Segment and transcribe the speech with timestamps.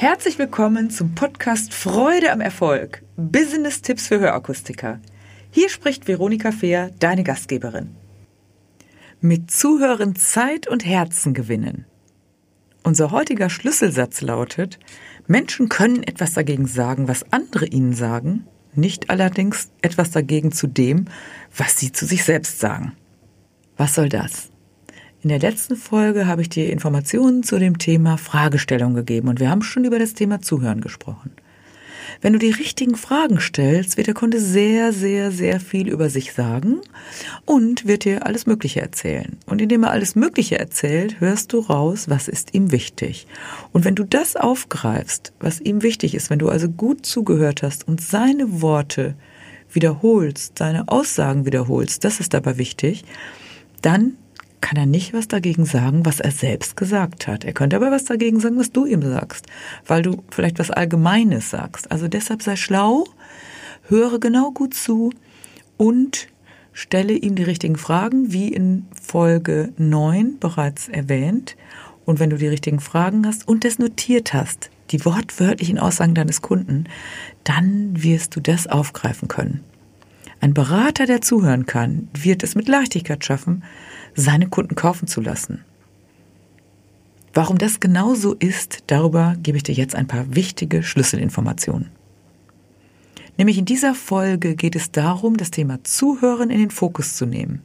[0.00, 3.02] Herzlich willkommen zum Podcast Freude am Erfolg.
[3.18, 4.98] Business-Tipps für Hörakustiker.
[5.50, 7.94] Hier spricht Veronika Fehr, deine Gastgeberin.
[9.20, 11.84] Mit Zuhören Zeit und Herzen gewinnen.
[12.82, 14.78] Unser heutiger Schlüsselsatz lautet,
[15.26, 21.08] Menschen können etwas dagegen sagen, was andere ihnen sagen, nicht allerdings etwas dagegen zu dem,
[21.54, 22.96] was sie zu sich selbst sagen.
[23.76, 24.49] Was soll das?
[25.22, 29.50] In der letzten Folge habe ich dir Informationen zu dem Thema Fragestellung gegeben und wir
[29.50, 31.32] haben schon über das Thema Zuhören gesprochen.
[32.22, 36.32] Wenn du die richtigen Fragen stellst, wird der Kunde sehr, sehr, sehr viel über sich
[36.32, 36.80] sagen
[37.44, 39.36] und wird dir alles Mögliche erzählen.
[39.44, 43.26] Und indem er alles Mögliche erzählt, hörst du raus, was ist ihm wichtig.
[43.72, 47.86] Und wenn du das aufgreifst, was ihm wichtig ist, wenn du also gut zugehört hast
[47.86, 49.16] und seine Worte
[49.70, 53.04] wiederholst, seine Aussagen wiederholst, das ist dabei wichtig,
[53.82, 54.14] dann
[54.60, 57.44] kann er nicht was dagegen sagen, was er selbst gesagt hat.
[57.44, 59.46] Er könnte aber was dagegen sagen, was du ihm sagst,
[59.86, 61.90] weil du vielleicht was Allgemeines sagst.
[61.90, 63.06] Also deshalb sei schlau,
[63.88, 65.12] höre genau gut zu
[65.76, 66.28] und
[66.72, 71.56] stelle ihm die richtigen Fragen, wie in Folge 9 bereits erwähnt.
[72.04, 76.42] Und wenn du die richtigen Fragen hast und das notiert hast, die wortwörtlichen Aussagen deines
[76.42, 76.84] Kunden,
[77.44, 79.64] dann wirst du das aufgreifen können.
[80.40, 83.62] Ein Berater, der zuhören kann, wird es mit Leichtigkeit schaffen,
[84.14, 85.64] seine Kunden kaufen zu lassen.
[87.34, 91.90] Warum das genau so ist, darüber gebe ich dir jetzt ein paar wichtige Schlüsselinformationen.
[93.36, 97.62] Nämlich in dieser Folge geht es darum, das Thema Zuhören in den Fokus zu nehmen.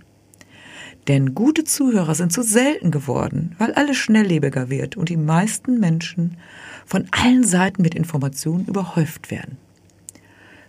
[1.08, 6.38] Denn gute Zuhörer sind zu selten geworden, weil alles schnelllebiger wird und die meisten Menschen
[6.86, 9.58] von allen Seiten mit Informationen überhäuft werden.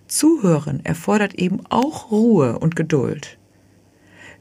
[0.08, 3.38] Zuhören erfordert eben auch Ruhe und Geduld.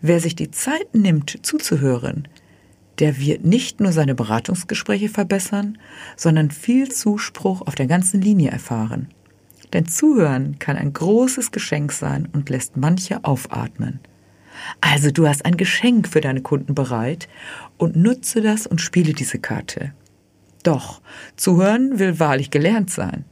[0.01, 2.27] Wer sich die Zeit nimmt, zuzuhören,
[2.99, 5.77] der wird nicht nur seine Beratungsgespräche verbessern,
[6.15, 9.09] sondern viel Zuspruch auf der ganzen Linie erfahren.
[9.73, 13.99] Denn Zuhören kann ein großes Geschenk sein und lässt manche aufatmen.
[14.79, 17.27] Also du hast ein Geschenk für deine Kunden bereit
[17.77, 19.93] und nutze das und spiele diese Karte.
[20.63, 21.01] Doch,
[21.35, 23.25] zuhören will wahrlich gelernt sein.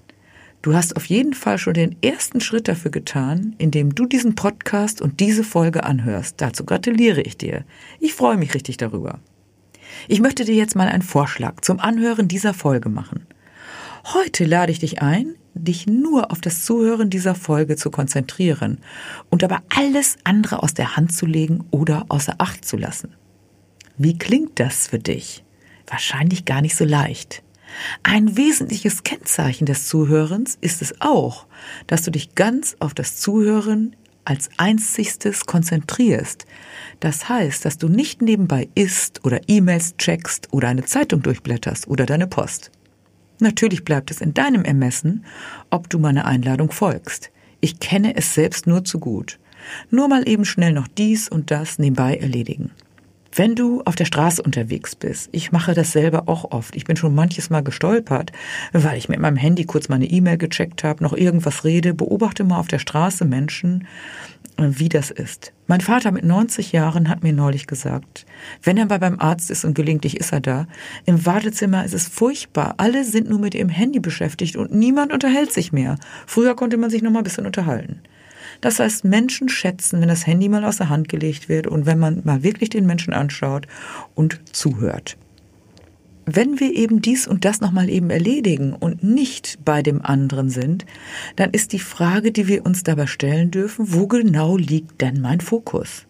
[0.64, 5.02] Du hast auf jeden Fall schon den ersten Schritt dafür getan, indem du diesen Podcast
[5.02, 6.36] und diese Folge anhörst.
[6.40, 7.66] Dazu gratuliere ich dir.
[8.00, 9.20] Ich freue mich richtig darüber.
[10.08, 13.28] Ich möchte dir jetzt mal einen Vorschlag zum Anhören dieser Folge machen.
[14.14, 18.78] Heute lade ich dich ein, dich nur auf das Zuhören dieser Folge zu konzentrieren
[19.30, 23.14] und aber alles andere aus der Hand zu legen oder außer Acht zu lassen.
[23.98, 25.44] Wie klingt das für dich?
[25.88, 27.44] Wahrscheinlich gar nicht so leicht.
[28.04, 31.48] Ein wesentliches Kennzeichen des Zuhörens ist es auch,
[31.88, 33.96] dass du dich ganz auf das Zuhören
[34.26, 36.46] als einzigstes konzentrierst.
[37.00, 42.06] Das heißt, dass du nicht nebenbei isst oder E-Mails checkst oder eine Zeitung durchblätterst oder
[42.06, 42.72] deine Post.
[43.40, 45.26] Natürlich bleibt es in deinem Ermessen,
[45.70, 47.32] ob du meiner Einladung folgst.
[47.60, 49.40] Ich kenne es selbst nur zu gut.
[49.90, 52.72] Nur mal eben schnell noch dies und das nebenbei erledigen.
[53.36, 56.76] Wenn du auf der Straße unterwegs bist, ich mache das selber auch oft.
[56.76, 58.32] Ich bin schon manches Mal gestolpert,
[58.74, 62.60] weil ich mit meinem Handy kurz meine E-Mail gecheckt habe, noch irgendwas rede, beobachte mal
[62.60, 63.88] auf der Straße Menschen,
[64.58, 65.52] äh, wie das ist.
[65.66, 68.28] Mein Vater mit 90 Jahren hat mir neulich gesagt,
[68.62, 70.68] wenn er mal beim Arzt ist und gelegentlich ist er da,
[71.06, 72.76] im Wartezimmer ist es furchtbar.
[72.78, 75.98] Alle sind nur mit ihrem Handy beschäftigt und niemand unterhält sich mehr.
[76.28, 78.02] Früher konnte man sich noch mal ein bisschen unterhalten.
[78.64, 82.00] Das heißt, Menschen schätzen, wenn das Handy mal aus der Hand gelegt wird und wenn
[82.00, 83.68] man mal wirklich den Menschen anschaut
[84.16, 85.18] und zuhört.
[86.26, 90.86] Wenn wir eben dies und das nochmal eben erledigen und nicht bei dem anderen sind,
[91.36, 95.42] dann ist die Frage, die wir uns dabei stellen dürfen, wo genau liegt denn mein
[95.42, 96.06] Fokus?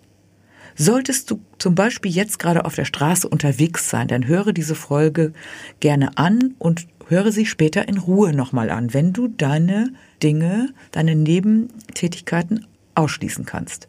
[0.76, 5.34] Solltest du zum Beispiel jetzt gerade auf der Straße unterwegs sein, dann höre diese Folge
[5.80, 11.16] gerne an und höre sie später in Ruhe nochmal an, wenn du deine Dinge, deine
[11.16, 13.88] Nebentätigkeiten ausschließen kannst.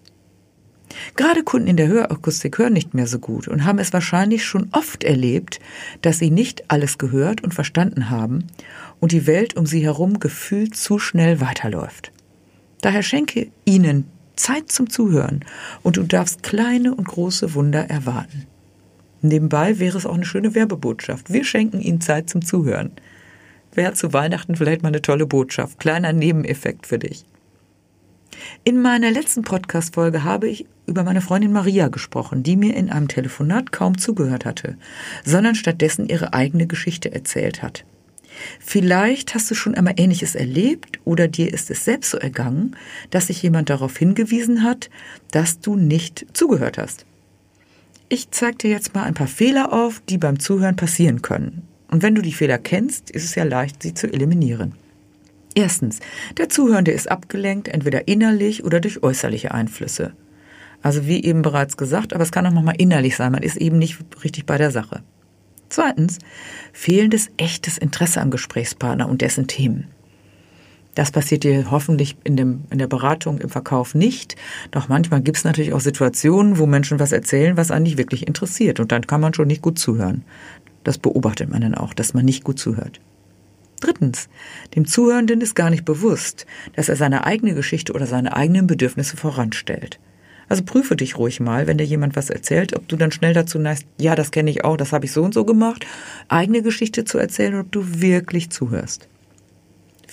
[1.17, 4.69] Gerade Kunden in der Hörakustik hören nicht mehr so gut und haben es wahrscheinlich schon
[4.73, 5.61] oft erlebt,
[6.03, 8.47] dass sie nicht alles gehört und verstanden haben
[9.01, 12.13] und die Welt um sie herum gefühlt zu schnell weiterläuft.
[12.81, 14.07] Daher schenke ihnen
[14.37, 15.45] Zeit zum Zuhören
[15.83, 18.47] und du darfst kleine und große Wunder erwarten.
[19.25, 21.33] Nebenbei wäre es auch eine schöne Werbebotschaft.
[21.33, 22.93] Wir schenken ihnen Zeit zum Zuhören.
[23.73, 25.79] Wäre zu Weihnachten vielleicht mal eine tolle Botschaft.
[25.79, 27.25] Kleiner Nebeneffekt für dich.
[28.65, 33.09] In meiner letzten Podcast-Folge habe ich über meine Freundin Maria gesprochen, die mir in einem
[33.09, 34.77] Telefonat kaum zugehört hatte,
[35.25, 37.87] sondern stattdessen ihre eigene Geschichte erzählt hat.
[38.61, 42.77] Vielleicht hast du schon einmal Ähnliches erlebt oder dir ist es selbst so ergangen,
[43.09, 44.91] dass sich jemand darauf hingewiesen hat,
[45.31, 47.07] dass du nicht zugehört hast.
[48.15, 51.67] Ich zeige dir jetzt mal ein paar Fehler auf, die beim Zuhören passieren können.
[51.91, 54.77] Und wenn du die Fehler kennst, ist es ja leicht, sie zu eliminieren.
[55.57, 55.99] Erstens,
[56.37, 60.13] der Zuhörende ist abgelenkt, entweder innerlich oder durch äußerliche Einflüsse.
[60.81, 63.81] Also wie eben bereits gesagt, aber es kann auch manchmal innerlich sein, man ist eben
[63.81, 65.03] nicht richtig bei der Sache.
[65.69, 66.21] Zweitens,
[66.73, 69.89] fehlendes echtes Interesse am Gesprächspartner und dessen Themen.
[70.95, 74.37] Das passiert dir hoffentlich in, dem, in der Beratung, im Verkauf nicht.
[74.71, 78.27] Doch manchmal gibt es natürlich auch Situationen, wo Menschen was erzählen, was einen nicht wirklich
[78.27, 78.81] interessiert.
[78.81, 80.25] Und dann kann man schon nicht gut zuhören.
[80.85, 83.01] Das beobachtet man dann auch, dass man nicht gut zuhört.
[83.81, 84.29] Drittens,
[84.75, 89.17] dem Zuhörenden ist gar nicht bewusst, dass er seine eigene Geschichte oder seine eigenen Bedürfnisse
[89.17, 89.99] voranstellt.
[90.49, 93.59] Also prüfe dich ruhig mal, wenn dir jemand was erzählt, ob du dann schnell dazu
[93.59, 95.87] neigst, ja, das kenne ich auch, das habe ich so und so gemacht,
[96.29, 99.09] eigene Geschichte zu erzählen, ob du wirklich zuhörst.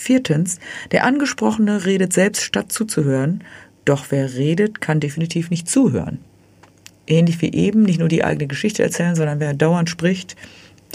[0.02, 0.60] Viertens,
[0.92, 3.44] der Angesprochene redet selbst statt zuzuhören,
[3.86, 6.18] doch wer redet, kann definitiv nicht zuhören.
[7.06, 10.36] Ähnlich wie eben, nicht nur die eigene Geschichte erzählen, sondern wer dauernd spricht,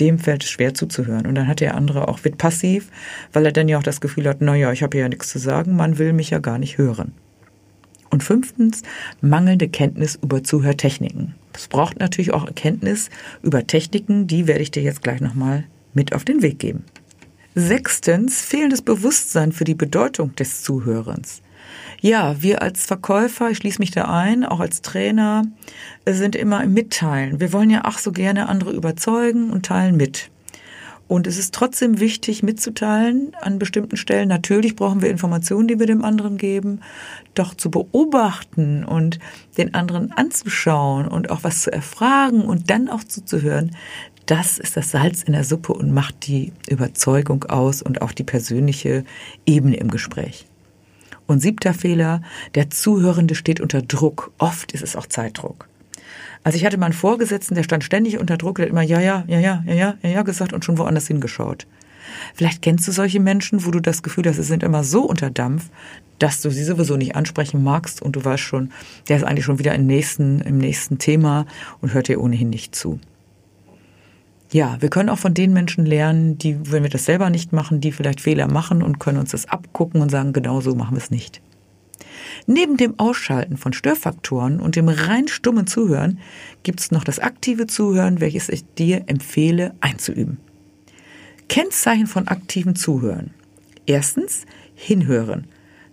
[0.00, 1.26] dem fällt es schwer zuzuhören.
[1.26, 2.91] Und dann hat der andere auch, wird passiv,
[3.32, 5.76] weil er dann ja auch das Gefühl hat, naja, ich habe ja nichts zu sagen,
[5.76, 7.12] man will mich ja gar nicht hören.
[8.11, 8.82] Und fünftens,
[9.20, 11.37] mangelnde Kenntnis über Zuhörtechniken.
[11.53, 13.08] Es braucht natürlich auch Kenntnis
[13.43, 15.64] über Techniken, die werde ich dir jetzt gleich nochmal
[15.94, 16.85] mit auf den Weg geben.
[17.58, 21.41] Sechstens, fehlendes Bewusstsein für die Bedeutung des Zuhörens.
[22.03, 25.43] Ja, wir als Verkäufer, ich schließe mich da ein, auch als Trainer,
[26.06, 27.41] sind immer im Mitteilen.
[27.41, 30.31] Wir wollen ja ach so gerne andere überzeugen und teilen mit.
[31.08, 34.29] Und es ist trotzdem wichtig mitzuteilen an bestimmten Stellen.
[34.29, 36.81] Natürlich brauchen wir Informationen, die wir dem anderen geben.
[37.35, 39.19] Doch zu beobachten und
[39.56, 43.70] den anderen anzuschauen und auch was zu erfragen und dann auch zuzuhören,
[44.26, 48.25] das ist das Salz in der Suppe und macht die Überzeugung aus und auch die
[48.25, 49.05] persönliche
[49.46, 50.46] Ebene im Gespräch.
[51.26, 52.23] Und siebter Fehler,
[52.55, 54.32] der Zuhörende steht unter Druck.
[54.38, 55.69] Oft ist es auch Zeitdruck.
[56.44, 59.00] Also ich hatte mal einen Vorgesetzten, der stand ständig unter Druck, der hat immer ja,
[59.00, 61.67] ja, ja, ja, ja, ja, ja, gesagt und schon woanders hingeschaut.
[62.34, 65.31] Vielleicht kennst du solche Menschen, wo du das Gefühl hast, sie sind immer so unter
[65.31, 65.70] Dampf,
[66.20, 68.70] dass du sie sowieso nicht ansprechen magst und du weißt schon,
[69.08, 71.46] der ist eigentlich schon wieder im nächsten, im nächsten Thema
[71.81, 73.00] und hört dir ohnehin nicht zu.
[74.52, 77.81] Ja, wir können auch von den Menschen lernen, die, wenn wir das selber nicht machen,
[77.81, 81.02] die vielleicht Fehler machen und können uns das abgucken und sagen, genau so machen wir
[81.02, 81.40] es nicht.
[82.46, 86.20] Neben dem Ausschalten von Störfaktoren und dem rein stummen Zuhören
[86.62, 90.38] gibt es noch das aktive Zuhören, welches ich dir empfehle einzuüben.
[91.48, 93.31] Kennzeichen von aktivem Zuhören.
[93.87, 95.46] Erstens hinhören.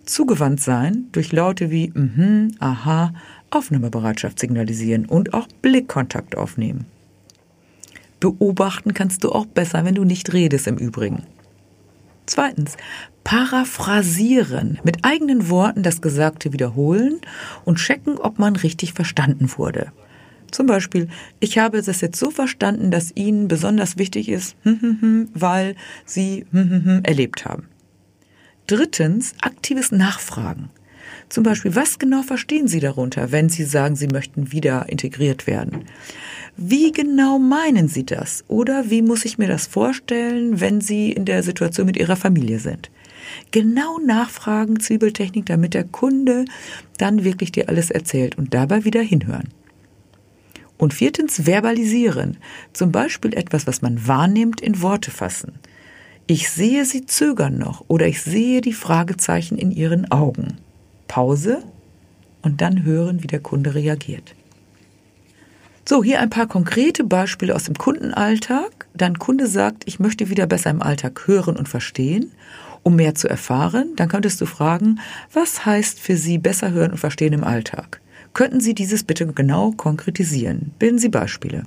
[0.04, 3.14] Zugewandt sein durch Laute wie mhm, aha,
[3.50, 6.86] Aufnahmebereitschaft signalisieren und auch Blickkontakt aufnehmen.
[8.24, 11.24] Beobachten kannst du auch besser, wenn du nicht redest im Übrigen.
[12.24, 12.78] Zweitens,
[13.22, 17.20] paraphrasieren, mit eigenen Worten das Gesagte wiederholen
[17.66, 19.92] und checken, ob man richtig verstanden wurde.
[20.50, 24.56] Zum Beispiel, ich habe das jetzt so verstanden, dass Ihnen besonders wichtig ist,
[25.34, 25.76] weil
[26.06, 26.46] Sie
[27.02, 27.68] erlebt haben.
[28.66, 30.70] Drittens, aktives Nachfragen.
[31.28, 35.84] Zum Beispiel, was genau verstehen Sie darunter, wenn Sie sagen, Sie möchten wieder integriert werden?
[36.56, 38.44] Wie genau meinen Sie das?
[38.46, 42.60] Oder wie muss ich mir das vorstellen, wenn Sie in der Situation mit Ihrer Familie
[42.60, 42.90] sind?
[43.50, 46.44] Genau nachfragen, Zwiebeltechnik, damit der Kunde
[46.98, 49.48] dann wirklich dir alles erzählt und dabei wieder hinhören.
[50.76, 52.36] Und viertens, verbalisieren.
[52.72, 55.54] Zum Beispiel etwas, was man wahrnimmt, in Worte fassen.
[56.26, 60.58] Ich sehe Sie zögern noch oder ich sehe die Fragezeichen in Ihren Augen.
[61.14, 61.62] Pause
[62.42, 64.34] und dann hören, wie der Kunde reagiert.
[65.84, 68.88] So, hier ein paar konkrete Beispiele aus dem Kundenalltag.
[68.94, 72.32] Dein Kunde sagt, ich möchte wieder besser im Alltag hören und verstehen.
[72.82, 74.98] Um mehr zu erfahren, dann könntest du fragen,
[75.32, 78.00] was heißt für Sie besser hören und verstehen im Alltag?
[78.32, 80.72] Könnten Sie dieses bitte genau konkretisieren?
[80.80, 81.62] Bilden Sie Beispiele.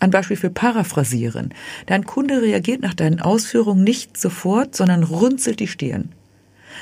[0.00, 1.52] Ein Beispiel für Paraphrasieren.
[1.84, 6.08] Dein Kunde reagiert nach deinen Ausführungen nicht sofort, sondern runzelt die Stirn.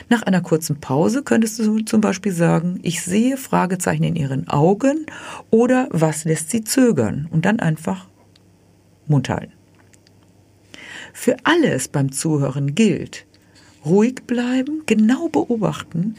[0.08, 5.06] Nach einer kurzen Pause könntest du zum Beispiel sagen, ich sehe Fragezeichen in ihren Augen
[5.50, 8.06] oder was lässt sie zögern und dann einfach
[9.06, 9.52] Mund halten.
[11.12, 13.26] Für alles beim Zuhören gilt,
[13.84, 16.14] ruhig bleiben, genau beobachten,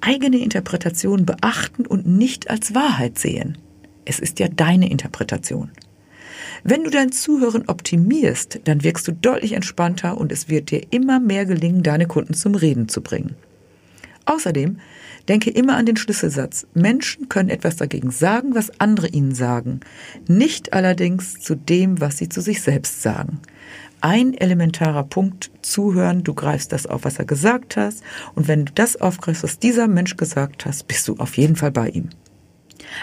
[0.00, 3.58] eigene Interpretation beachten und nicht als Wahrheit sehen.
[4.04, 5.70] Es ist ja deine Interpretation.
[6.64, 11.20] Wenn du dein Zuhören optimierst, dann wirkst du deutlich entspannter und es wird dir immer
[11.20, 13.36] mehr gelingen, deine Kunden zum Reden zu bringen.
[14.24, 14.78] Außerdem
[15.28, 16.66] denke immer an den Schlüsselsatz.
[16.74, 19.80] Menschen können etwas dagegen sagen, was andere ihnen sagen,
[20.26, 23.40] nicht allerdings zu dem, was sie zu sich selbst sagen.
[24.00, 27.94] Ein elementarer Punkt, zuhören, du greifst das auf, was er gesagt hat,
[28.34, 31.72] und wenn du das aufgreifst, was dieser Mensch gesagt hat, bist du auf jeden Fall
[31.72, 32.10] bei ihm.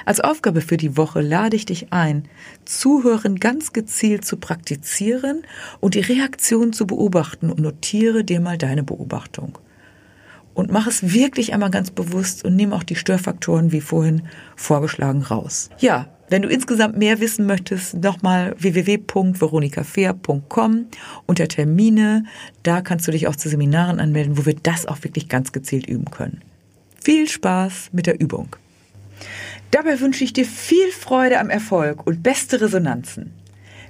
[0.06, 2.24] Als Aufgabe für die Woche lade ich dich ein,
[2.66, 5.44] Zuhören ganz gezielt zu praktizieren
[5.80, 9.58] und die Reaktion zu beobachten und notiere dir mal deine Beobachtung.
[10.54, 14.24] Und mach es wirklich einmal ganz bewusst und nimm auch die Störfaktoren wie vorhin
[14.56, 15.70] vorgeschlagen raus.
[15.80, 20.86] Ja, wenn du insgesamt mehr wissen möchtest, nochmal www.veronikafehr.com
[21.28, 22.24] unter Termine.
[22.64, 25.86] Da kannst du dich auch zu Seminaren anmelden, wo wir das auch wirklich ganz gezielt
[25.88, 26.42] üben können.
[27.04, 28.56] Viel Spaß mit der Übung.
[29.76, 33.34] Dabei wünsche ich dir viel Freude am Erfolg und beste Resonanzen.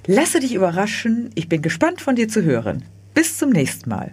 [0.04, 2.82] Lasse dich überraschen, ich bin gespannt von dir zu hören.
[3.14, 4.10] Bis zum nächsten Mal.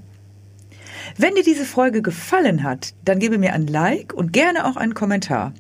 [1.18, 4.94] Wenn dir diese Folge gefallen hat, dann gebe mir ein Like und gerne auch einen
[4.94, 5.52] Kommentar.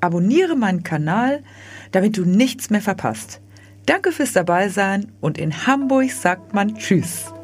[0.00, 1.42] Abonniere meinen Kanal,
[1.90, 3.40] damit du nichts mehr verpasst.
[3.86, 7.34] Danke fürs Dabeisein und in Hamburg sagt man Tschüss.